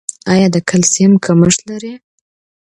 [0.33, 1.93] ایا د کلسیم کمښت لرئ؟